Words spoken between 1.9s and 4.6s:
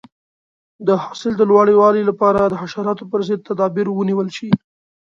لپاره د حشراتو پر ضد تدابیر ونیول شي.